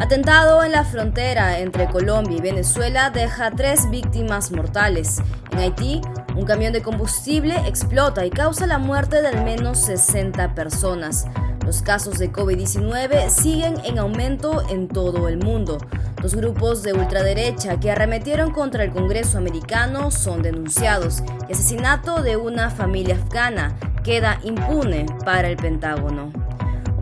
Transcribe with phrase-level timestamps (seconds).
[0.00, 5.18] Atentado en la frontera entre Colombia y Venezuela deja tres víctimas mortales.
[5.52, 6.00] En Haití,
[6.34, 11.26] un camión de combustible explota y causa la muerte de al menos 60 personas.
[11.66, 15.76] Los casos de COVID-19 siguen en aumento en todo el mundo.
[16.22, 21.20] Los grupos de ultraderecha que arremetieron contra el Congreso americano son denunciados.
[21.46, 26.39] El asesinato de una familia afgana queda impune para el Pentágono.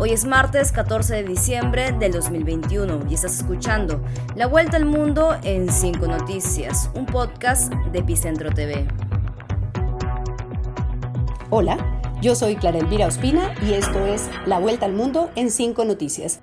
[0.01, 4.01] Hoy es martes 14 de diciembre del 2021 y estás escuchando
[4.37, 8.87] La Vuelta al Mundo en 5 Noticias, un podcast de Epicentro TV.
[11.51, 15.85] Hola, yo soy Clara Elvira Ospina y esto es La Vuelta al Mundo en 5
[15.85, 16.43] Noticias.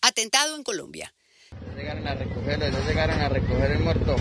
[0.00, 1.12] Atentado en Colombia.
[1.50, 4.16] Ya llegaron a recogerlo, ya llegaron a recoger el muerto.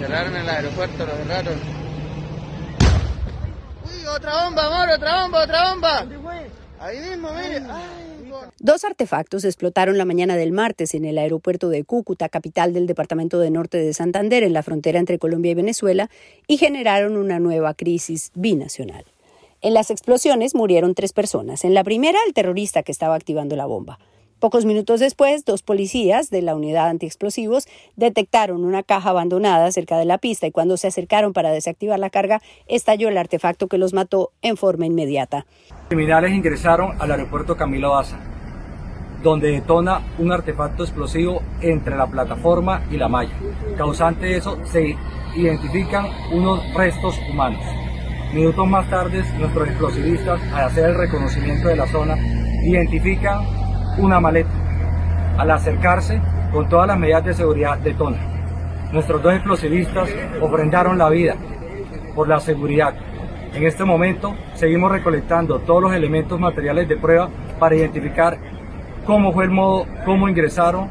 [0.00, 1.54] Cerraron el aeropuerto, lo cerraron.
[3.84, 6.06] Uy, otra bomba, amor, otra bomba, otra bomba.
[6.80, 7.62] Ahí mismo, mire.
[8.58, 13.38] Dos artefactos explotaron la mañana del martes en el aeropuerto de Cúcuta, capital del departamento
[13.38, 16.10] de Norte de Santander, en la frontera entre Colombia y Venezuela,
[16.48, 19.04] y generaron una nueva crisis binacional.
[19.60, 21.64] En las explosiones murieron tres personas.
[21.64, 24.00] En la primera, el terrorista que estaba activando la bomba.
[24.42, 30.04] Pocos minutos después, dos policías de la unidad antiexplosivos detectaron una caja abandonada cerca de
[30.04, 33.92] la pista y cuando se acercaron para desactivar la carga, estalló el artefacto que los
[33.94, 35.46] mató en forma inmediata.
[35.86, 38.18] Criminales ingresaron al aeropuerto Camilo Daza,
[39.22, 43.38] donde detona un artefacto explosivo entre la plataforma y la malla.
[43.76, 44.96] Causante de eso se
[45.36, 47.62] identifican unos restos humanos.
[48.34, 52.16] Minutos más tarde, nuestros explosivistas, al hacer el reconocimiento de la zona,
[52.64, 53.61] identifican
[53.98, 54.50] una maleta.
[55.38, 56.20] Al acercarse,
[56.52, 58.18] con todas las medidas de seguridad, detona.
[58.92, 61.34] Nuestros dos explosivistas ofrendaron la vida
[62.14, 62.94] por la seguridad.
[63.54, 68.38] En este momento seguimos recolectando todos los elementos materiales de prueba para identificar
[69.06, 70.88] cómo fue el modo, cómo ingresaron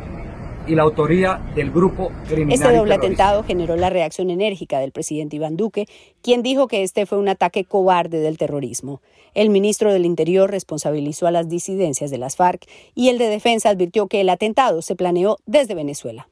[0.72, 2.54] y la autoría del grupo criminal.
[2.54, 5.86] Este doble atentado generó la reacción enérgica del presidente Iván Duque,
[6.22, 9.02] quien dijo que este fue un ataque cobarde del terrorismo.
[9.34, 13.70] El ministro del Interior responsabilizó a las disidencias de las FARC y el de Defensa
[13.70, 16.30] advirtió que el atentado se planeó desde Venezuela.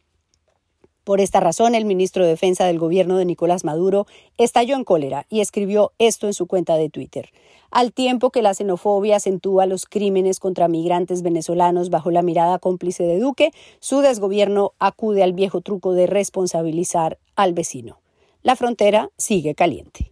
[1.10, 4.06] Por esta razón, el ministro de Defensa del gobierno de Nicolás Maduro
[4.38, 7.32] estalló en cólera y escribió esto en su cuenta de Twitter.
[7.72, 13.06] Al tiempo que la xenofobia acentúa los crímenes contra migrantes venezolanos bajo la mirada cómplice
[13.06, 13.50] de Duque,
[13.80, 18.02] su desgobierno acude al viejo truco de responsabilizar al vecino.
[18.44, 20.12] La frontera sigue caliente.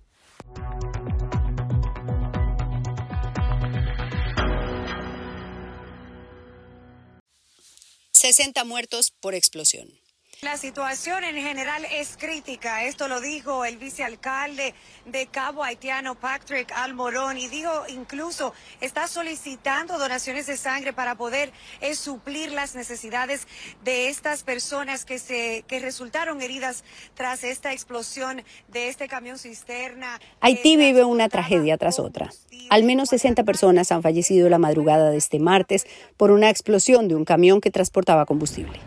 [8.13, 10.06] 60 muertos por explosión.
[10.43, 12.83] La situación en general es crítica.
[12.83, 14.75] Esto lo dijo el vicealcalde
[15.07, 21.51] de Cabo Haitiano, Patrick Almorón, y dijo incluso está solicitando donaciones de sangre para poder
[21.81, 23.47] eh, suplir las necesidades
[23.83, 26.83] de estas personas que se que resultaron heridas
[27.15, 30.19] tras esta explosión de este camión cisterna.
[30.41, 32.29] Haití vive una tragedia tras otra.
[32.69, 37.15] Al menos 60 personas han fallecido la madrugada de este martes por una explosión de
[37.15, 38.79] un camión que transportaba combustible.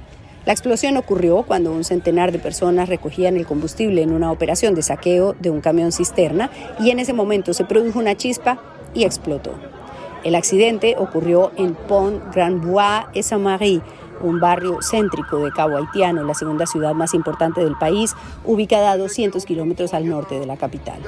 [0.51, 4.83] La explosión ocurrió cuando un centenar de personas recogían el combustible en una operación de
[4.83, 6.51] saqueo de un camión cisterna
[6.81, 8.59] y en ese momento se produjo una chispa
[8.93, 9.53] y explotó.
[10.25, 13.81] El accidente ocurrió en Pont Grand Bois et Saint-Marie,
[14.23, 18.97] un barrio céntrico de Cabo Haitiano, la segunda ciudad más importante del país, ubicada a
[18.97, 20.99] 200 kilómetros al norte de la capital.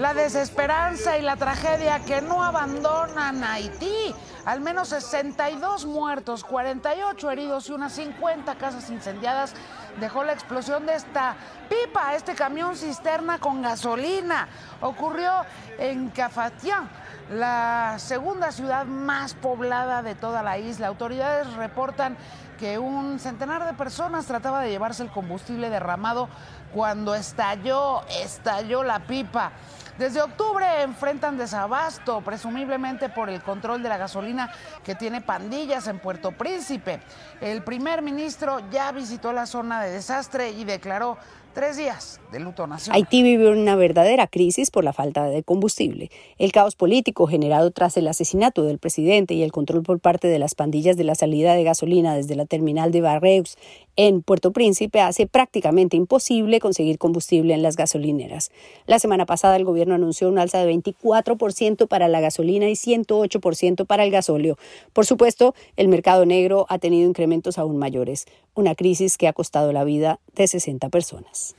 [0.00, 4.14] La desesperanza y la tragedia que no abandonan Haití.
[4.46, 9.52] Al menos 62 muertos, 48 heridos y unas 50 casas incendiadas
[10.00, 11.36] dejó la explosión de esta
[11.68, 14.48] pipa, este camión cisterna con gasolina.
[14.80, 15.32] Ocurrió
[15.78, 16.88] en Cafatián
[17.30, 20.86] la segunda ciudad más poblada de toda la isla.
[20.86, 22.16] Autoridades reportan
[22.60, 26.28] que un centenar de personas trataba de llevarse el combustible derramado
[26.74, 29.52] cuando estalló, estalló la pipa.
[29.98, 34.52] Desde octubre enfrentan desabasto, presumiblemente por el control de la gasolina
[34.84, 37.00] que tiene pandillas en Puerto Príncipe.
[37.40, 41.16] El primer ministro ya visitó la zona de desastre y declaró
[41.54, 42.96] Tres días de luto nacional.
[42.96, 46.08] Haití vive una verdadera crisis por la falta de combustible.
[46.38, 50.38] El caos político generado tras el asesinato del presidente y el control por parte de
[50.38, 53.56] las pandillas de la salida de gasolina desde la terminal de Barreus
[53.96, 58.50] en Puerto Príncipe hace prácticamente imposible conseguir combustible en las gasolineras.
[58.86, 63.86] La semana pasada el gobierno anunció un alza de 24% para la gasolina y 108%
[63.86, 64.58] para el gasóleo.
[64.92, 69.72] Por supuesto, el mercado negro ha tenido incrementos aún mayores, una crisis que ha costado
[69.72, 71.54] la vida de 60 personas.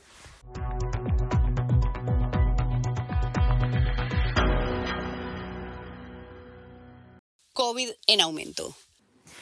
[7.54, 8.76] COVID en aumento.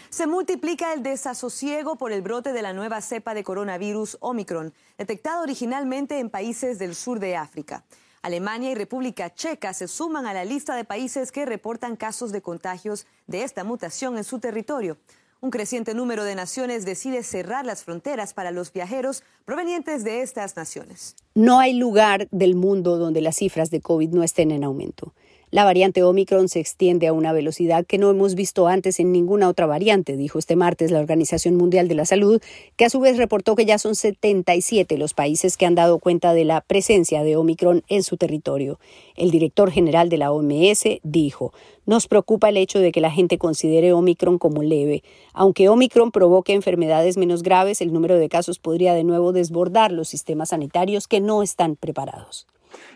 [0.09, 5.41] Se multiplica el desasosiego por el brote de la nueva cepa de coronavirus Omicron, detectada
[5.41, 7.85] originalmente en países del sur de África.
[8.23, 12.41] Alemania y República Checa se suman a la lista de países que reportan casos de
[12.41, 14.97] contagios de esta mutación en su territorio.
[15.41, 20.57] Un creciente número de naciones decide cerrar las fronteras para los viajeros provenientes de estas
[20.57, 21.15] naciones.
[21.35, 25.13] No hay lugar del mundo donde las cifras de COVID no estén en aumento.
[25.51, 29.49] La variante Omicron se extiende a una velocidad que no hemos visto antes en ninguna
[29.49, 32.39] otra variante, dijo este martes la Organización Mundial de la Salud,
[32.75, 36.35] que a su vez reportó que ya son 77 los países que han dado cuenta
[36.35, 38.79] de la presencia de Omicron en su territorio.
[39.15, 41.51] El director general de la OMS dijo,
[41.87, 45.01] nos preocupa el hecho de que la gente considere Omicron como leve.
[45.33, 50.09] Aunque Omicron provoque enfermedades menos graves, el número de casos podría de nuevo desbordar los
[50.09, 52.45] sistemas sanitarios que no están preparados.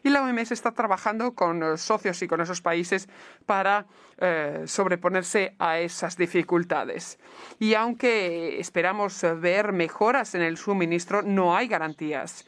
[0.04, 3.10] Y la OMS está trabajando con socios y con esos países
[3.46, 3.86] para
[4.18, 7.20] eh, sobreponerse a esas dificultades.
[7.60, 12.46] Y aunque esperamos ver mejoras en el suministro, no hay garantías.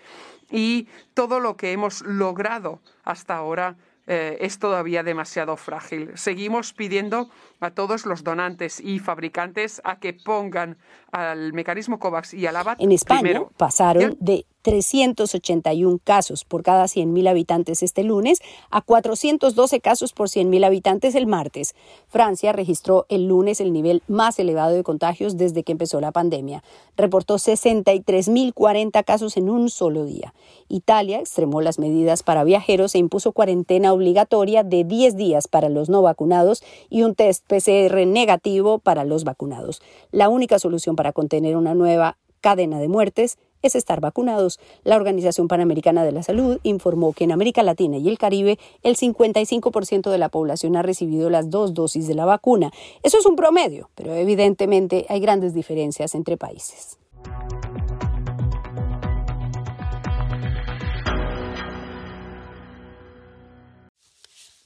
[0.51, 3.75] Y todo lo que hemos logrado hasta ahora
[4.07, 6.11] eh, es todavía demasiado frágil.
[6.15, 7.29] Seguimos pidiendo
[7.59, 10.77] a todos los donantes y fabricantes a que pongan
[11.11, 17.29] al mecanismo COVAX y al ABAT En España pasaron de 381 casos por cada 100.000
[17.29, 18.39] habitantes este lunes
[18.71, 21.75] a 412 casos por 100.000 habitantes el martes.
[22.07, 26.63] Francia registró el lunes el nivel más elevado de contagios desde que empezó la pandemia.
[26.97, 30.33] Reportó 63.040 casos en un solo día.
[30.67, 35.89] Italia extremó las medidas para viajeros e impuso cuarentena obligatoria de 10 días para los
[35.89, 39.83] no vacunados y un test PCR negativo para los vacunados.
[40.11, 44.59] La única solución para contener una nueva cadena de muertes es estar vacunados.
[44.83, 48.95] La Organización Panamericana de la Salud informó que en América Latina y el Caribe el
[48.95, 52.71] 55% de la población ha recibido las dos dosis de la vacuna.
[53.03, 56.97] Eso es un promedio, pero evidentemente hay grandes diferencias entre países.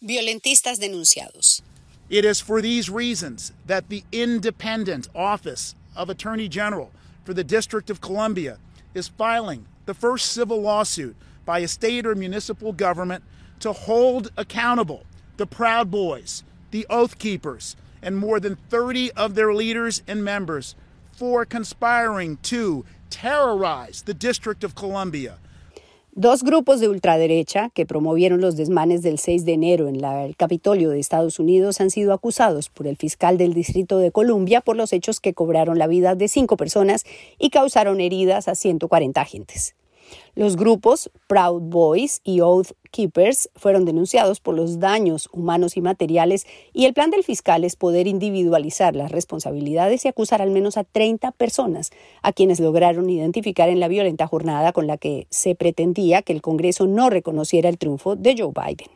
[0.02, 1.62] Violentistas denunciados.
[2.10, 6.90] It is for these reasons that the independent Office of Attorney General
[7.24, 8.58] for the District of Columbia
[8.94, 11.16] is filing the first civil lawsuit
[11.46, 13.24] by a state or municipal government
[13.60, 15.06] to hold accountable
[15.38, 20.76] the Proud Boys, the Oath Keepers, and more than 30 of their leaders and members
[21.12, 25.38] for conspiring to terrorize the District of Columbia
[26.20, 30.90] Dos grupos de ultraderecha que promovieron los desmanes del 6 de enero en el Capitolio
[30.90, 34.92] de Estados Unidos han sido acusados por el fiscal del Distrito de Columbia por los
[34.92, 37.06] hechos que cobraron la vida de cinco personas
[37.38, 39.76] y causaron heridas a 140 agentes.
[40.36, 46.46] Los grupos Proud Boys y Oath Keepers fueron denunciados por los daños humanos y materiales
[46.74, 50.84] y el plan del fiscal es poder individualizar las responsabilidades y acusar al menos a
[50.84, 51.92] 30 personas
[52.22, 56.42] a quienes lograron identificar en la violenta jornada con la que se pretendía que el
[56.42, 58.90] Congreso no reconociera el triunfo de Joe Biden.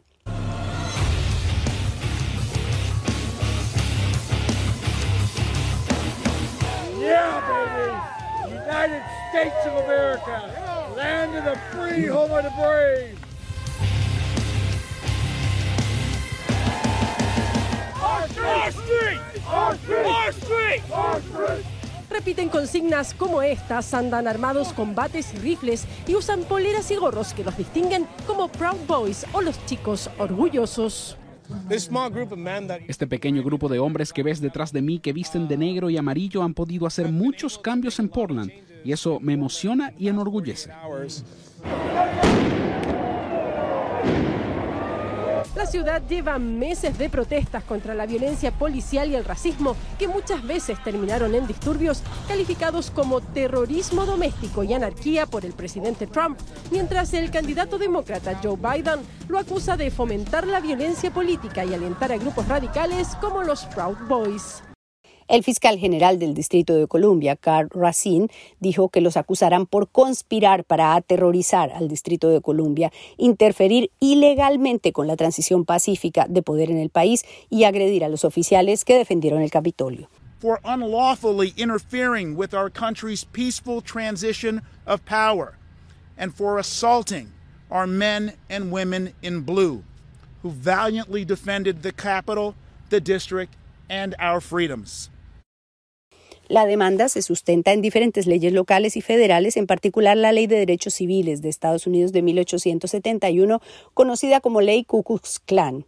[8.84, 10.64] United States of America.
[10.96, 13.23] land of the free, home of the brave.
[22.10, 27.34] Repiten consignas como estas, andan armados con bates y rifles y usan poleras y gorros
[27.34, 31.18] que los distinguen como Proud Boys o los chicos orgullosos.
[32.88, 35.98] Este pequeño grupo de hombres que ves detrás de mí que visten de negro y
[35.98, 38.52] amarillo han podido hacer muchos cambios en Portland
[38.84, 40.72] y eso me emociona y enorgullece.
[45.56, 50.46] La ciudad lleva meses de protestas contra la violencia policial y el racismo que muchas
[50.46, 56.38] veces terminaron en disturbios calificados como terrorismo doméstico y anarquía por el presidente Trump,
[56.70, 62.12] mientras el candidato demócrata Joe Biden lo acusa de fomentar la violencia política y alentar
[62.12, 64.62] a grupos radicales como los Proud Boys.
[65.28, 68.28] El fiscal general del Distrito de Columbia, Carl Racine,
[68.60, 75.08] dijo que los acusarán por conspirar para aterrorizar al Distrito de Columbia, interferir ilegalmente con
[75.08, 79.42] la transición pacífica de poder en el país y agredir a los oficiales que defendieron
[79.42, 80.10] el Capitolio.
[80.44, 85.56] for unlawfully interfering with our country's peaceful transition of power
[86.18, 87.32] and for assaulting
[87.72, 89.82] our men and women in blue
[90.42, 92.56] who valiantly defended the Capitol,
[92.90, 93.56] the district,
[93.90, 95.10] and our freedoms.
[96.48, 100.58] La demanda se sustenta en diferentes leyes locales y federales, en particular la Ley de
[100.58, 103.62] Derechos Civiles de Estados Unidos de 1871,
[103.94, 105.86] conocida como Ley Ku Klux Klan.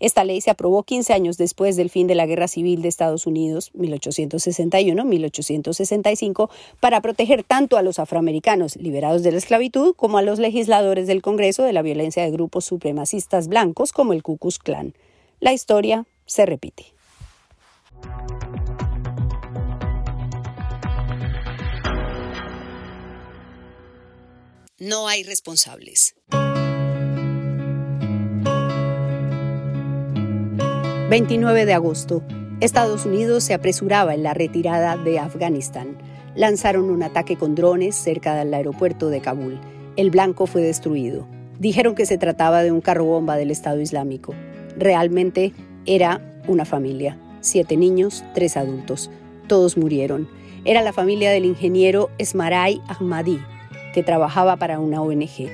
[0.00, 3.26] Esta ley se aprobó 15 años después del fin de la Guerra Civil de Estados
[3.26, 10.38] Unidos, 1861-1865, para proteger tanto a los afroamericanos liberados de la esclavitud como a los
[10.38, 14.94] legisladores del Congreso de la violencia de grupos supremacistas blancos como el Ku Klux Klan.
[15.40, 16.86] La historia se repite.
[24.84, 26.16] No hay responsables.
[31.08, 32.24] 29 de agosto.
[32.58, 35.96] Estados Unidos se apresuraba en la retirada de Afganistán.
[36.34, 39.60] Lanzaron un ataque con drones cerca del aeropuerto de Kabul.
[39.94, 41.28] El blanco fue destruido.
[41.60, 44.34] Dijeron que se trataba de un carro bomba del Estado Islámico.
[44.76, 45.52] Realmente
[45.86, 47.20] era una familia.
[47.40, 49.12] Siete niños, tres adultos.
[49.46, 50.28] Todos murieron.
[50.64, 53.38] Era la familia del ingeniero Esmaray Ahmadi,
[53.92, 55.50] que trabajaba para una ONG.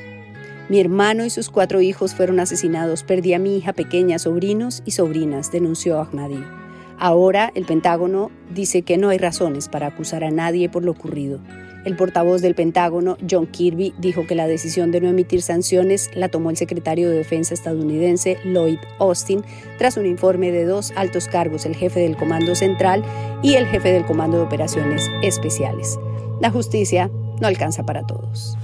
[0.69, 3.03] Mi hermano y sus cuatro hijos fueron asesinados.
[3.03, 6.45] Perdí a mi hija pequeña, sobrinos y sobrinas, denunció Ahmadi.
[6.99, 11.41] Ahora el Pentágono dice que no hay razones para acusar a nadie por lo ocurrido.
[11.85, 16.29] El portavoz del Pentágono, John Kirby, dijo que la decisión de no emitir sanciones la
[16.29, 19.43] tomó el secretario de Defensa estadounidense Lloyd Austin
[19.79, 23.05] tras un informe de dos altos cargos, el jefe del Comando Central
[23.43, 25.99] y el jefe del Comando de Operaciones Especiales.
[26.41, 28.57] La justicia no alcanza para todos.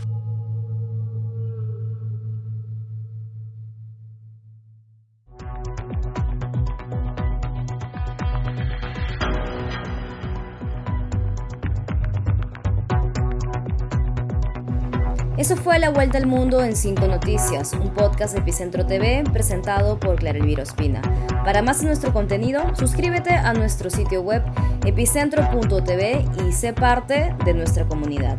[15.37, 20.01] Eso fue La Vuelta al Mundo en 5 Noticias, un podcast de Epicentro TV presentado
[20.01, 21.03] por Clara Elvira Ospina.
[21.45, 24.43] Para más de nuestro contenido, suscríbete a nuestro sitio web
[24.87, 28.39] epicentro.tv y sé parte de nuestra comunidad.